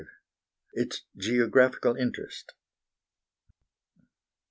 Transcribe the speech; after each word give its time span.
Its 0.73 1.03
Geographical 1.15 1.95
Interest. 1.95 2.53